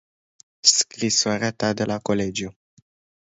Scrisoarea 0.75 1.51
ta 1.51 1.73
de 1.73 1.83
la 1.83 1.99
colegiu. 1.99 2.55